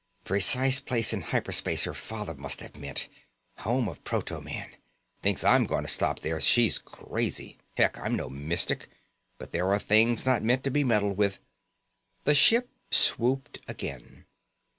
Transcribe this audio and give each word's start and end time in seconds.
_...precise 0.23 0.79
place 0.79 1.13
in 1.13 1.21
hyper 1.21 1.51
space 1.51 1.83
her 1.83 1.93
father 1.93 2.33
must 2.33 2.59
have 2.59 2.75
meant... 2.75 3.07
home 3.59 3.87
of 3.87 4.03
proto 4.03 4.41
man... 4.41 4.67
thinks 5.21 5.43
I'm 5.43 5.65
going 5.67 5.83
to 5.83 5.87
stop 5.87 6.21
there, 6.21 6.41
she's 6.41 6.79
crazy... 6.79 7.59
heck, 7.77 7.99
I'm 7.99 8.15
no 8.15 8.27
mystic, 8.27 8.89
but 9.37 9.51
there 9.51 9.69
are 9.71 9.77
things 9.79 10.25
not 10.25 10.41
meant 10.41 10.63
to 10.63 10.71
be 10.71 10.83
meddled 10.83 11.17
with..._ 11.17 11.35
The 12.23 12.33
ship 12.33 12.71
swooped 12.89 13.59
again. 13.67 14.25